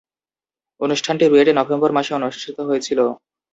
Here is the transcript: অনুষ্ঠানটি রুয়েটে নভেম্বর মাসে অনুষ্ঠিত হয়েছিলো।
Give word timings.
অনুষ্ঠানটি 0.81 1.25
রুয়েটে 1.27 1.53
নভেম্বর 1.59 1.89
মাসে 1.97 2.11
অনুষ্ঠিত 2.15 2.57
হয়েছিলো। 2.67 3.05